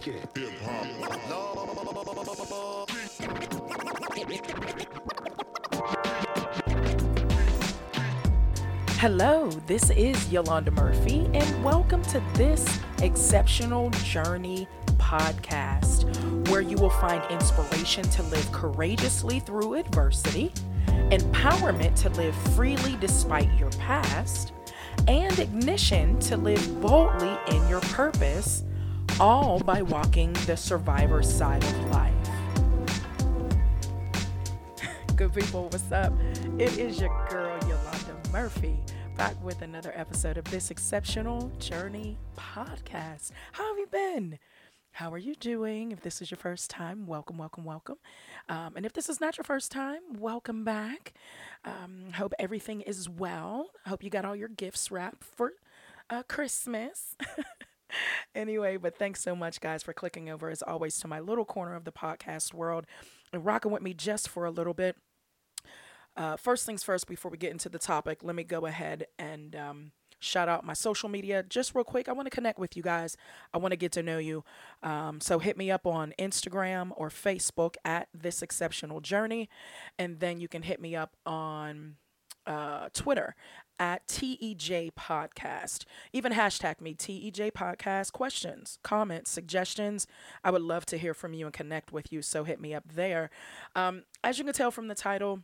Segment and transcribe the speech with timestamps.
[0.00, 0.38] Hip
[8.96, 14.66] Hello, this is Yolanda Murphy, and welcome to this Exceptional Journey
[14.96, 16.06] podcast,
[16.48, 20.50] where you will find inspiration to live courageously through adversity,
[21.10, 24.52] empowerment to live freely despite your past,
[25.08, 28.64] and ignition to live boldly in your purpose,
[29.20, 32.14] all by walking the survivor side of life.
[35.16, 36.14] Good people, what's up?
[36.58, 38.78] It is your girl Yolanda Murphy
[39.18, 43.32] back with another episode of this exceptional journey podcast.
[43.52, 44.38] How have you been?
[44.92, 45.92] How are you doing?
[45.92, 47.98] If this is your first time, welcome, welcome, welcome.
[48.48, 51.12] Um, and if this is not your first time, welcome back.
[51.66, 53.66] Um, hope everything is well.
[53.86, 55.52] Hope you got all your gifts wrapped for
[56.08, 57.16] uh, Christmas.
[58.34, 61.74] anyway, but thanks so much, guys, for clicking over as always to my little corner
[61.74, 62.86] of the podcast world
[63.32, 64.96] and rocking with me just for a little bit.
[66.16, 69.54] Uh, first things first, before we get into the topic, let me go ahead and
[69.54, 72.08] um, shout out my social media just real quick.
[72.08, 73.16] I want to connect with you guys.
[73.54, 74.44] I want to get to know you.
[74.82, 79.48] Um, so hit me up on Instagram or Facebook at This Exceptional Journey.
[79.98, 81.96] And then you can hit me up on
[82.46, 83.34] uh, Twitter
[83.80, 85.84] at TEJ Podcast.
[86.12, 88.12] Even hashtag me, TEJ Podcast.
[88.12, 90.06] Questions, comments, suggestions.
[90.44, 92.20] I would love to hear from you and connect with you.
[92.20, 93.30] So hit me up there.
[93.74, 95.40] Um, as you can tell from the title,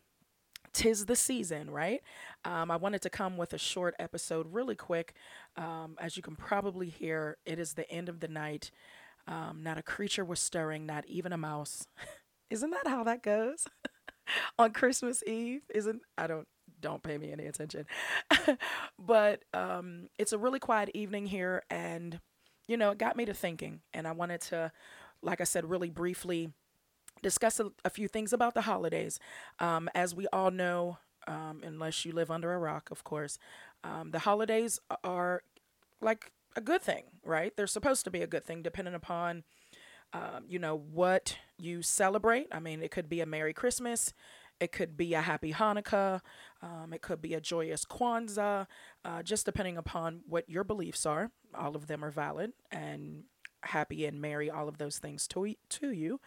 [0.74, 2.02] tis the season, right?
[2.44, 5.14] Um, I wanted to come with a short episode really quick.
[5.56, 8.70] Um, as you can probably hear, it is the end of the night.
[9.26, 11.86] Um, not a creature was stirring, not even a mouse.
[12.50, 13.66] Isn't that how that goes?
[14.58, 16.48] On Christmas Eve, isn't I don't
[16.80, 17.86] don't pay me any attention.
[18.98, 22.20] but um, it's a really quiet evening here, and
[22.66, 24.72] you know, it got me to thinking, and I wanted to,
[25.22, 26.50] like I said, really briefly
[27.22, 29.18] discuss a, a few things about the holidays.
[29.58, 33.38] Um, as we all know, um, unless you live under a rock, of course,
[33.84, 35.42] um, the holidays are
[36.00, 37.56] like a good thing, right?
[37.56, 39.44] They're supposed to be a good thing, depending upon,
[40.12, 42.48] um, you know, what you celebrate.
[42.52, 44.12] I mean, it could be a Merry Christmas.
[44.58, 46.20] It could be a happy Hanukkah.
[46.62, 48.66] Um, it could be a joyous Kwanzaa,
[49.04, 51.30] uh, just depending upon what your beliefs are.
[51.54, 53.24] All of them are valid and
[53.62, 56.20] happy and merry, all of those things to, to you.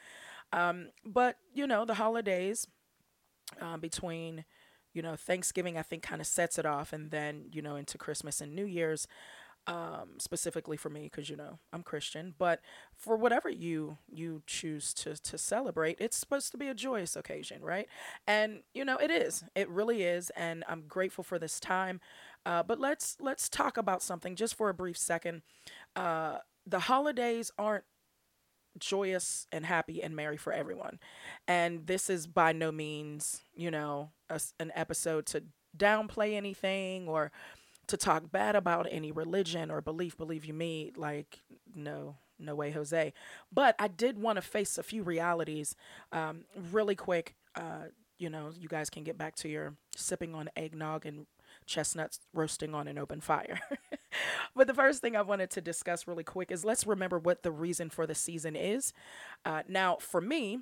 [0.53, 2.67] Um, but you know, the holidays
[3.61, 4.45] uh, between
[4.93, 7.97] you know Thanksgiving, I think, kind of sets it off, and then you know into
[7.97, 9.07] Christmas and New Year's.
[9.69, 12.59] Um, specifically for me, because you know I'm Christian, but
[12.97, 17.61] for whatever you you choose to to celebrate, it's supposed to be a joyous occasion,
[17.61, 17.87] right?
[18.25, 22.01] And you know it is, it really is, and I'm grateful for this time.
[22.47, 25.43] Uh, but let's let's talk about something just for a brief second.
[25.95, 27.83] Uh, the holidays aren't
[28.79, 30.99] joyous and happy and merry for everyone.
[31.47, 35.43] And this is by no means, you know, a, an episode to
[35.77, 37.31] downplay anything or
[37.89, 40.17] to talk bad about any religion or belief.
[40.17, 41.41] Believe you me, like,
[41.75, 43.13] no, no way, Jose.
[43.51, 45.75] But I did want to face a few realities
[46.11, 47.35] um, really quick.
[47.55, 51.25] Uh, you know, you guys can get back to your sipping on eggnog and
[51.65, 53.59] chestnuts roasting on an open fire.
[54.55, 57.51] but the first thing I wanted to discuss really quick is let's remember what the
[57.51, 58.93] reason for the season is.
[59.45, 60.59] Uh, now, for me,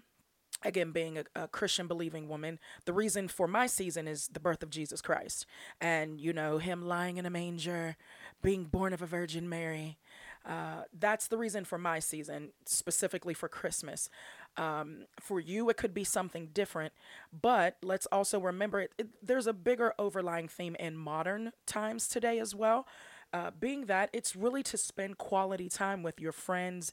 [0.64, 4.64] again being a, a, christian believing woman the reason for my season is the birth
[4.64, 5.46] of jesus christ
[5.80, 7.96] and you know him lying in a manger
[8.42, 9.98] being born of a virgin mary
[10.46, 14.10] uh, that's the reason for my season specifically for christmas
[14.58, 16.94] um, for you, it could be something different,
[17.32, 22.40] but let's also remember it, it, there's a bigger overlying theme in modern times today
[22.40, 22.88] as well.
[23.34, 26.92] Uh, being that it's really to spend quality time with your friends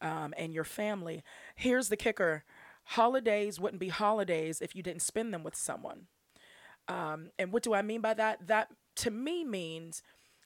[0.00, 1.22] um, and your family.
[1.54, 2.44] Here's the kicker
[2.84, 6.06] holidays wouldn't be holidays if you didn't spend them with someone.
[6.88, 8.46] Um, and what do I mean by that?
[8.46, 10.02] That to me means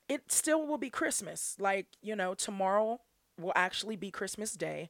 [0.09, 1.57] it still will be Christmas.
[1.59, 3.01] Like, you know, tomorrow
[3.39, 4.89] will actually be Christmas Day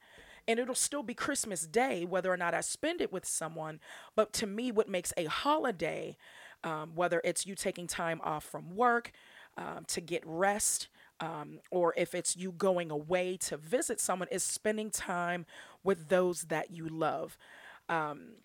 [0.49, 3.81] and it'll still be Christmas Day, whether or not I spend it with someone.
[4.15, 6.17] But to me, what makes a holiday,
[6.63, 9.13] um, whether it's you taking time off from work
[9.57, 10.89] um, to get rest,
[11.19, 15.47] um, or if it's you going away to visit someone, is spending time
[15.87, 17.39] with those that you love.
[17.89, 18.37] Um,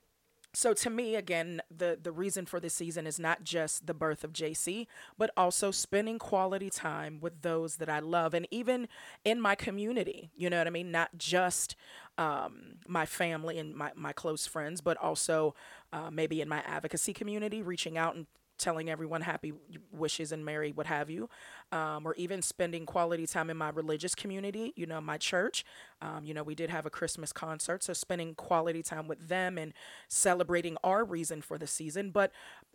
[0.54, 4.24] so to me again the the reason for this season is not just the birth
[4.24, 4.86] of JC
[5.18, 8.88] but also spending quality time with those that I love and even
[9.24, 11.76] in my community you know what I mean not just
[12.18, 15.56] um, my family and my, my close friends but also
[15.94, 18.26] uh, maybe in my advocacy community reaching out and
[18.62, 19.54] telling everyone happy
[19.92, 21.30] wishes and merry what have you
[21.72, 25.66] um, or even spending quality time in my religious community you know my church
[26.02, 29.58] um, you know we did have a christmas concert so spending quality time with them
[29.58, 29.74] and
[30.08, 32.32] celebrating our reason for the season but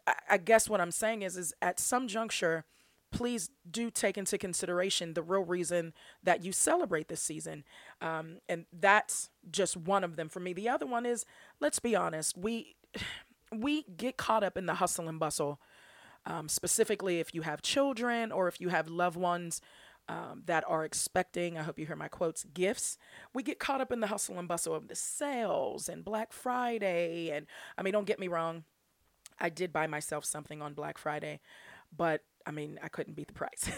[0.07, 2.65] I, I guess what i'm saying is is at some juncture
[3.11, 5.93] please do take into consideration the real reason
[6.23, 7.65] that you celebrate this season.
[8.01, 10.53] Um, and that's just one of them for me.
[10.53, 11.25] The other one is,
[11.61, 12.77] let's be honest, we
[13.53, 15.61] we get caught up in the hustle and bustle.
[16.27, 19.61] Um, specifically, if you have children or if you have loved ones
[20.09, 22.99] um, that are expecting, I hope you hear my quotes, gifts.
[23.33, 27.31] We get caught up in the hustle and bustle of the sales and Black Friday.
[27.31, 27.47] And
[27.79, 28.65] I mean, don't get me wrong,
[29.39, 31.41] I did buy myself something on Black Friday,
[31.97, 33.71] but I mean, I couldn't beat the price.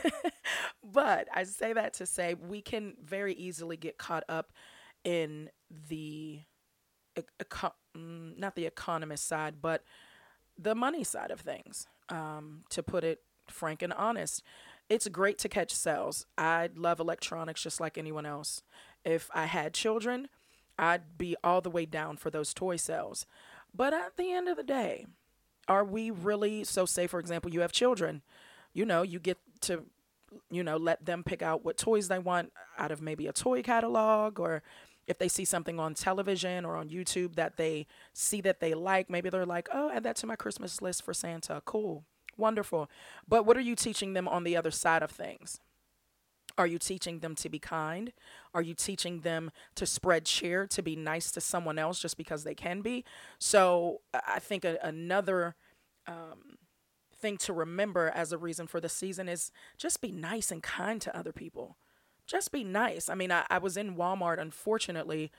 [0.84, 4.52] but I say that to say we can very easily get caught up
[5.04, 5.50] in
[5.88, 6.40] the,
[7.16, 9.84] eco- mm, not the economist side, but
[10.58, 11.86] the money side of things.
[12.10, 14.42] Um, to put it frank and honest,
[14.88, 16.24] it's great to catch sales.
[16.38, 18.62] I love electronics just like anyone else.
[19.04, 20.28] If I had children,
[20.78, 23.26] I'd be all the way down for those toy sales.
[23.74, 25.06] But at the end of the day,
[25.68, 28.22] are we really so say for example you have children
[28.72, 29.84] you know, you get to,
[30.50, 33.62] you know, let them pick out what toys they want out of maybe a toy
[33.62, 34.62] catalog or
[35.08, 39.08] if they see something on television or on YouTube that they see that they like,
[39.08, 41.62] maybe they're like, oh, add that to my Christmas list for Santa.
[41.64, 42.04] Cool.
[42.36, 42.90] Wonderful.
[43.26, 45.60] But what are you teaching them on the other side of things?
[46.58, 48.12] Are you teaching them to be kind?
[48.52, 52.44] Are you teaching them to spread cheer, to be nice to someone else just because
[52.44, 53.04] they can be?
[53.38, 55.54] So I think a, another
[56.06, 56.58] um,
[57.16, 61.00] thing to remember as a reason for the season is just be nice and kind
[61.00, 61.76] to other people.
[62.28, 63.08] Just be nice.
[63.08, 65.32] I mean, I, I was in Walmart, unfortunately,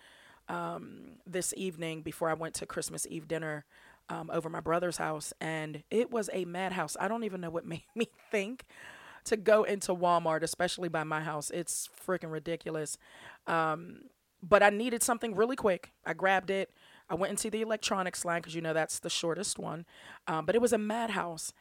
[0.49, 3.65] um, this evening before I went to Christmas Eve dinner
[4.09, 6.97] um, over my brother's house, and it was a madhouse.
[6.99, 8.65] I don't even know what made me think
[9.25, 11.51] to go into Walmart, especially by my house.
[11.51, 12.97] It's freaking ridiculous.
[13.47, 14.03] Um,
[14.43, 15.91] but I needed something really quick.
[16.05, 16.71] I grabbed it.
[17.09, 19.85] I went into the electronics line because you know that's the shortest one,
[20.27, 21.53] um, but it was a madhouse,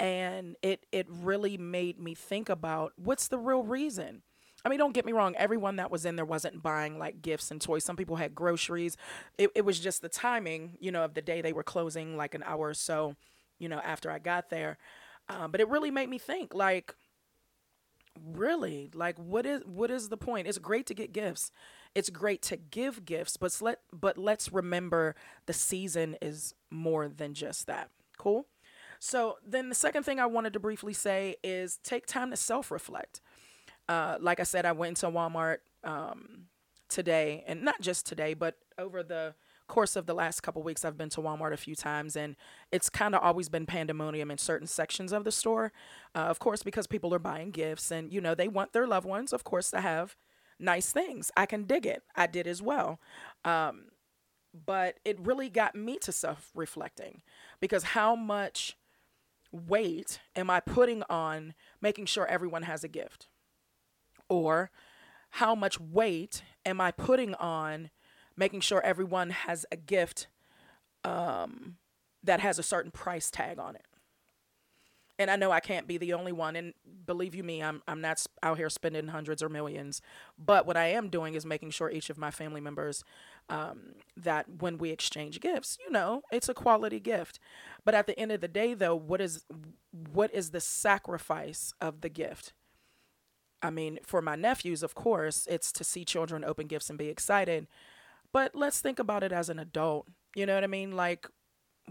[0.00, 4.22] and it it really made me think about what's the real reason.
[4.66, 5.34] I mean, don't get me wrong.
[5.36, 7.84] Everyone that was in there wasn't buying like gifts and toys.
[7.84, 8.96] Some people had groceries.
[9.38, 12.34] It, it was just the timing, you know, of the day they were closing like
[12.34, 13.14] an hour or so,
[13.58, 14.76] you know, after I got there.
[15.28, 16.94] Um, but it really made me think, like,
[18.32, 20.46] really, like, what is what is the point?
[20.46, 21.50] It's great to get gifts
[21.96, 25.14] it's great to give gifts, but let but let's remember
[25.46, 27.88] the season is more than just that.
[28.18, 28.46] Cool?
[28.98, 33.22] So then the second thing I wanted to briefly say is take time to self-reflect.
[33.88, 36.46] Uh, like I said, I went into Walmart um,
[36.88, 39.34] today, and not just today, but over the
[39.68, 42.36] course of the last couple weeks, I've been to Walmart a few times, and
[42.70, 45.72] it's kind of always been pandemonium in certain sections of the store.
[46.14, 49.06] Uh, of course, because people are buying gifts, and you know they want their loved
[49.06, 50.16] ones, of course, to have
[50.58, 51.30] nice things.
[51.36, 52.02] I can dig it.
[52.14, 53.00] I did as well.
[53.44, 53.86] Um,
[54.64, 57.22] but it really got me to self reflecting
[57.60, 58.76] because how much
[59.52, 63.28] weight am I putting on making sure everyone has a gift?
[64.28, 64.70] Or
[65.30, 67.90] how much weight am I putting on
[68.36, 70.28] making sure everyone has a gift
[71.04, 71.76] um,
[72.22, 73.86] that has a certain price tag on it?
[75.18, 76.56] and I know I can't be the only one.
[76.56, 76.74] And
[77.06, 80.02] believe you me, I'm I'm not out here spending hundreds or millions.
[80.38, 83.04] But what I am doing is making sure each of my family members
[83.48, 87.38] um, that when we exchange gifts, you know, it's a quality gift.
[87.84, 89.44] But at the end of the day, though, what is
[90.12, 92.52] what is the sacrifice of the gift?
[93.62, 97.08] I mean, for my nephews, of course, it's to see children open gifts and be
[97.08, 97.66] excited.
[98.32, 100.06] But let's think about it as an adult.
[100.34, 100.92] You know what I mean?
[100.92, 101.26] Like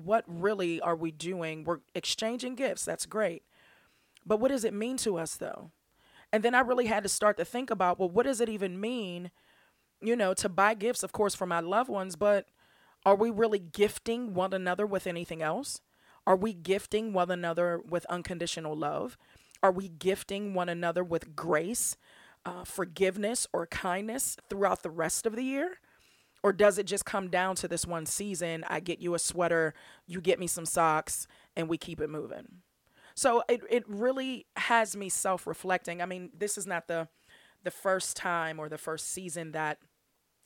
[0.01, 1.63] what really are we doing?
[1.63, 2.85] We're exchanging gifts.
[2.85, 3.43] That's great.
[4.25, 5.71] But what does it mean to us, though?
[6.33, 8.79] And then I really had to start to think about, well, what does it even
[8.79, 9.31] mean,
[10.01, 12.47] you know, to buy gifts, of course, for my loved ones, but
[13.05, 15.79] are we really gifting one another with anything else?
[16.27, 19.17] Are we gifting one another with unconditional love?
[19.63, 21.97] Are we gifting one another with grace,
[22.45, 25.79] uh, forgiveness, or kindness throughout the rest of the year?
[26.43, 28.63] Or does it just come down to this one season?
[28.67, 29.73] I get you a sweater,
[30.05, 32.61] you get me some socks, and we keep it moving.
[33.15, 36.01] So it, it really has me self reflecting.
[36.01, 37.07] I mean, this is not the
[37.63, 39.79] the first time or the first season that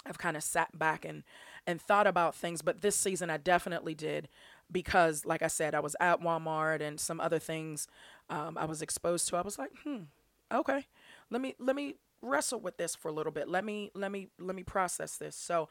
[0.06, 1.24] I've kind of sat back and
[1.68, 4.30] and thought about things, but this season I definitely did
[4.72, 7.88] because, like I said, I was at Walmart and some other things
[8.30, 9.38] um, I was exposed to.
[9.38, 10.04] I was like, hmm,
[10.54, 10.86] okay,
[11.30, 13.48] let me let me wrestle with this for a little bit.
[13.50, 15.36] Let me let me let me process this.
[15.36, 15.70] So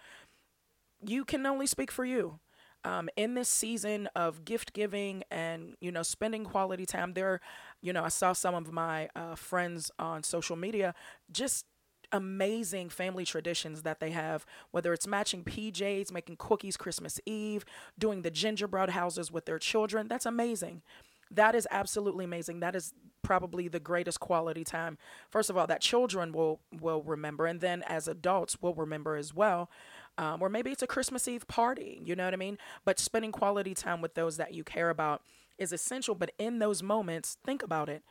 [1.05, 2.41] you can only speak for you.
[2.85, 7.41] um, in this season of gift giving and you know spending quality time there
[7.83, 10.95] you know i saw some of my uh, friends on social media
[11.33, 11.67] just
[12.13, 17.65] amazing family traditions that they have, whether it's matching PJs, making cookies Christmas Eve,
[17.99, 20.09] doing the gingerbread houses with their children.
[20.09, 20.83] That's amazing.
[21.31, 22.61] That is absolutely amazing.
[22.61, 24.97] That is probably the greatest quality time.
[25.29, 29.35] First of all, that children will will remember, and then as adults will remember as
[29.35, 29.71] well.
[30.17, 32.01] Um, or maybe it's a Christmas Eve party.
[32.05, 32.59] You know what I mean?
[32.85, 35.23] But spending quality time with those that you care about
[35.59, 36.15] is essential.
[36.15, 38.03] But in those moments, think about it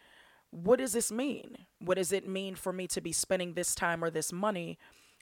[0.52, 1.66] what does this mean?
[1.80, 4.78] What does it mean for me to be spending this time or this money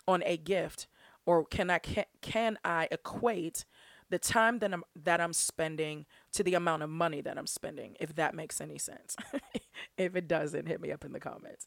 [0.08, 0.88] on a gift?
[1.26, 3.66] Or can I can, can I equate
[4.10, 7.96] the time that I'm that I'm spending to the amount of money that I'm spending,
[8.00, 9.16] if that makes any sense.
[9.98, 11.66] if it doesn't, hit me up in the comments.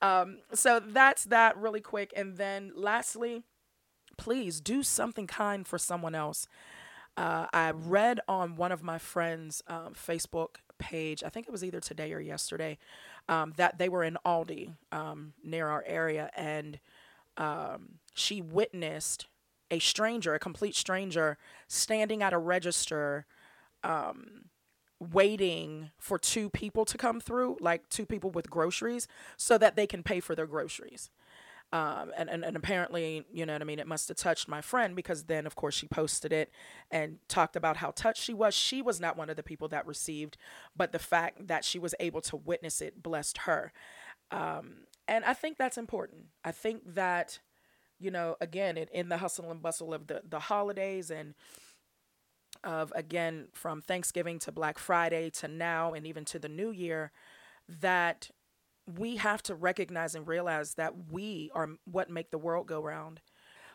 [0.00, 2.12] Um, so that's that really quick.
[2.16, 3.42] And then lastly,
[4.16, 6.46] please do something kind for someone else.
[7.16, 11.62] Uh, I read on one of my friends' um, Facebook page, I think it was
[11.62, 12.78] either today or yesterday,
[13.28, 16.80] um, that they were in Aldi um, near our area, and
[17.36, 19.28] um, she witnessed
[19.70, 23.26] a stranger, a complete stranger, standing at a register,
[23.84, 24.46] um,
[24.98, 29.06] waiting for two people to come through, like two people with groceries,
[29.36, 31.10] so that they can pay for their groceries.
[31.72, 34.60] Um, and, and, and apparently, you know what I mean, it must have touched my
[34.60, 36.50] friend because then, of course, she posted it
[36.90, 38.54] and talked about how touched she was.
[38.54, 40.36] She was not one of the people that received,
[40.76, 43.72] but the fact that she was able to witness it blessed her.
[44.32, 46.26] Um, and I think that's important.
[46.44, 47.38] I think that,
[48.00, 51.34] you know, again, in, in the hustle and bustle of the, the holidays and
[52.64, 57.12] of, again, from Thanksgiving to Black Friday to now and even to the new year,
[57.68, 58.30] that
[58.98, 63.20] we have to recognize and realize that we are what make the world go round.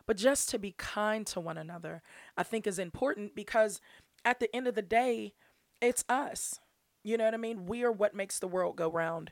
[0.05, 2.01] But just to be kind to one another,
[2.37, 3.81] I think is important because
[4.23, 5.33] at the end of the day,
[5.81, 6.59] it's us.
[7.03, 7.65] You know what I mean?
[7.65, 9.31] We are what makes the world go round.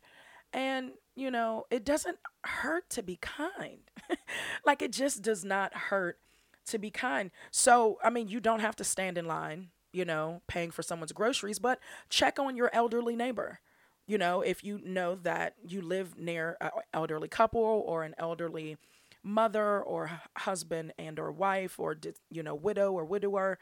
[0.51, 3.79] And, you know, it doesn't hurt to be kind.
[4.65, 6.19] like it just does not hurt
[6.67, 7.31] to be kind.
[7.51, 11.11] So, I mean, you don't have to stand in line, you know, paying for someone's
[11.11, 13.59] groceries, but check on your elderly neighbor
[14.07, 18.77] you know, if you know that you live near an elderly couple or an elderly
[19.23, 21.95] mother or husband and or wife or
[22.29, 23.57] you know widow or widower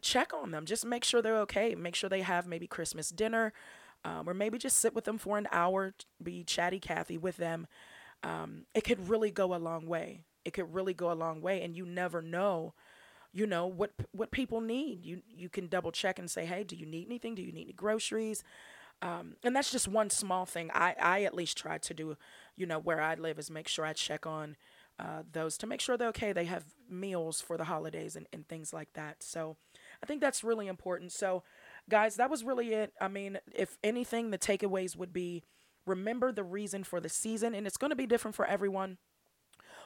[0.00, 0.64] check on them.
[0.66, 1.74] Just make sure they're okay.
[1.74, 3.52] Make sure they have maybe christmas dinner
[4.04, 7.66] um, or maybe just sit with them for an hour be chatty cathy with them.
[8.22, 10.22] Um, it could really go a long way.
[10.44, 12.74] It could really go a long way and you never know
[13.32, 15.04] you know what what people need.
[15.04, 17.34] You you can double check and say hey do you need anything?
[17.34, 18.44] Do you need any groceries
[19.00, 22.16] um, and that's just one small thing I, I at least try to do,
[22.56, 24.56] you know, where I live is make sure I check on
[24.98, 26.32] uh, those to make sure they're okay.
[26.32, 29.22] They have meals for the holidays and, and things like that.
[29.22, 29.56] So
[30.02, 31.12] I think that's really important.
[31.12, 31.44] So,
[31.88, 32.92] guys, that was really it.
[33.00, 35.44] I mean, if anything, the takeaways would be
[35.86, 38.98] remember the reason for the season, and it's going to be different for everyone.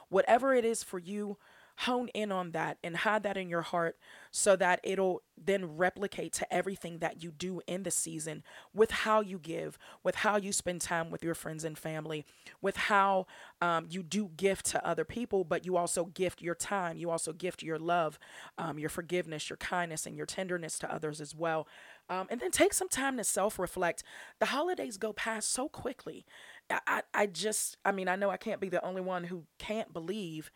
[0.09, 1.37] Whatever it is for you,
[1.79, 3.97] hone in on that and hide that in your heart
[4.31, 9.21] so that it'll then replicate to everything that you do in the season with how
[9.21, 12.25] you give, with how you spend time with your friends and family,
[12.61, 13.25] with how
[13.61, 16.97] um, you do gift to other people, but you also gift your time.
[16.97, 18.19] You also gift your love,
[18.57, 21.67] um, your forgiveness, your kindness, and your tenderness to others as well.
[22.09, 24.03] Um, and then take some time to self reflect.
[24.39, 26.25] The holidays go past so quickly.
[26.69, 29.45] I, I, I just, I mean, I know I can't be the only one who
[29.57, 30.51] can't believe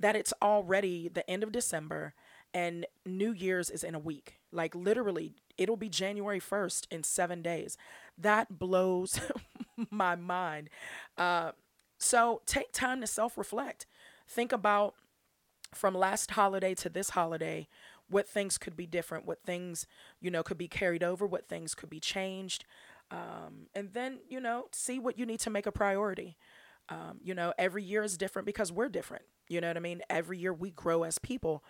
[0.00, 2.14] that it's already the end of December
[2.54, 4.38] and New Year's is in a week.
[4.52, 7.76] Like literally, it'll be January 1st in seven days.
[8.16, 9.20] That blows
[9.90, 10.70] my mind.
[11.16, 11.52] Uh,
[11.98, 13.86] so take time to self reflect.
[14.26, 14.94] Think about
[15.74, 17.68] from last holiday to this holiday
[18.08, 19.86] what things could be different, what things,
[20.20, 22.64] you know, could be carried over, what things could be changed.
[23.10, 26.36] Um, and then, you know, see what you need to make a priority.
[26.88, 29.24] Um, you know, every year is different because we're different.
[29.48, 30.02] You know what I mean?
[30.10, 31.62] Every year we grow as people.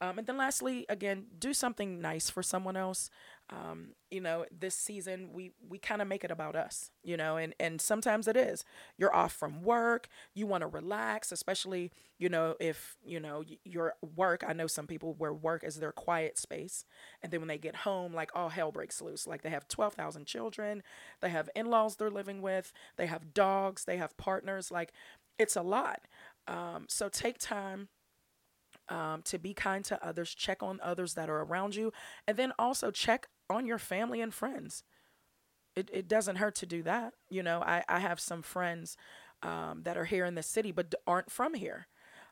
[0.00, 3.08] Um, and then lastly, again, do something nice for someone else.
[3.50, 7.36] Um, you know, this season we we kind of make it about us, you know,
[7.36, 8.64] and and sometimes it is.
[8.96, 13.94] You're off from work, you want to relax, especially you know if you know your
[14.16, 14.42] work.
[14.46, 16.84] I know some people where work is their quiet space,
[17.22, 19.26] and then when they get home, like all hell breaks loose.
[19.26, 20.82] Like they have twelve thousand children,
[21.20, 24.70] they have in laws they're living with, they have dogs, they have partners.
[24.70, 24.92] Like
[25.38, 26.02] it's a lot.
[26.48, 27.88] Um, so take time
[28.88, 31.92] um, to be kind to others, check on others that are around you,
[32.26, 34.82] and then also check on your family and friends.
[35.76, 37.14] It, it doesn't hurt to do that.
[37.30, 38.96] You know, I, I have some friends
[39.42, 41.88] um, that are here in the city but aren't from here.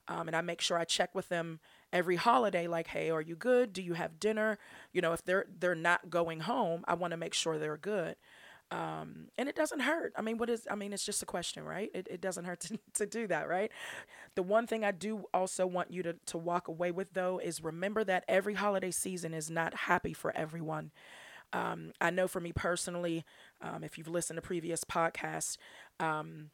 [0.08, 1.60] Um, and I make sure I check with them
[1.92, 4.58] every holiday like hey are you good do you have dinner
[4.92, 8.14] you know if they're they're not going home i want to make sure they're good
[8.70, 10.12] um, and it doesn't hurt.
[10.16, 11.90] I mean, what is, I mean, it's just a question, right?
[11.92, 13.70] It, it doesn't hurt to, to do that, right?
[14.36, 17.62] The one thing I do also want you to, to walk away with, though, is
[17.62, 20.92] remember that every holiday season is not happy for everyone.
[21.52, 23.24] Um, I know for me personally,
[23.60, 25.56] um, if you've listened to previous podcasts,
[25.98, 26.50] um,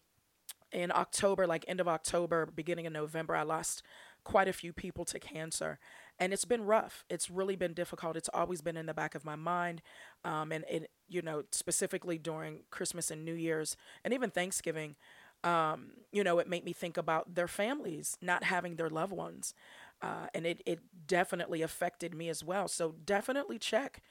[0.72, 3.82] in October, like end of October, beginning of November, I lost
[4.24, 5.78] quite a few people to cancer
[6.18, 9.24] and it's been rough it's really been difficult it's always been in the back of
[9.24, 9.80] my mind
[10.24, 14.96] um, and it you know specifically during christmas and new year's and even thanksgiving
[15.44, 19.54] um, you know it made me think about their families not having their loved ones
[20.02, 22.68] uh, and it, it definitely affected me as well.
[22.68, 24.02] So definitely check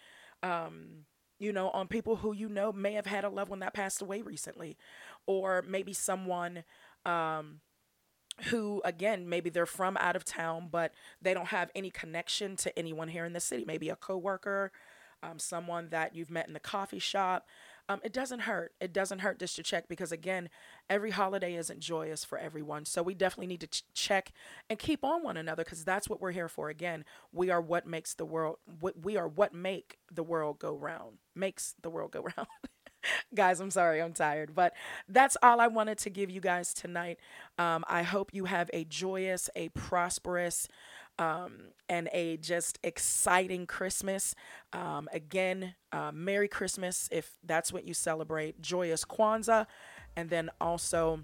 [0.42, 1.06] um,
[1.40, 4.02] you know on people who you know may have had a loved one that passed
[4.02, 4.78] away recently
[5.28, 6.64] or maybe someone
[7.06, 7.60] um,
[8.50, 12.78] who again maybe they're from out of town but they don't have any connection to
[12.78, 14.72] anyone here in the city maybe a coworker
[15.24, 17.48] um, someone that you've met in the coffee shop
[17.88, 20.50] um, it doesn't hurt it doesn't hurt just to check because again
[20.90, 24.32] every holiday isn't joyous for everyone so we definitely need to ch- check
[24.70, 27.86] and keep on one another because that's what we're here for again we are what
[27.86, 32.12] makes the world what we are what make the world go round makes the world
[32.12, 32.48] go round
[33.34, 34.56] guys, I'm sorry, I'm tired.
[34.56, 34.74] But
[35.08, 37.20] that's all I wanted to give you guys tonight.
[37.58, 40.68] Um, I hope you have a joyous, a prosperous,
[41.20, 44.36] um, and a just exciting Christmas.
[44.74, 49.68] Um, again, uh, Merry Christmas if that's what you celebrate, joyous Kwanzaa,
[50.16, 51.20] and then also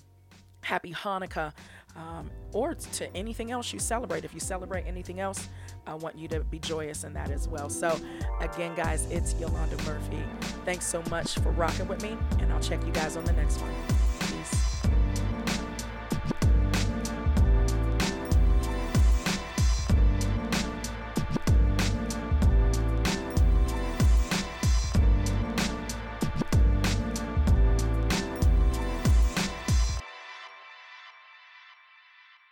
[0.64, 1.54] Happy Hanukkah.
[1.96, 4.24] Um, or to anything else you celebrate.
[4.24, 5.50] If you celebrate anything else,
[5.86, 7.70] I want you to be joyous in that as well.
[7.70, 8.00] So,
[8.40, 10.24] again, guys, it's Yolanda Murphy.
[10.64, 13.60] Thanks so much for rocking with me, and I'll check you guys on the next
[13.60, 14.01] one.